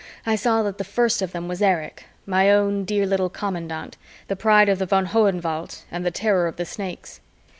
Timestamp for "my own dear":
2.25-3.05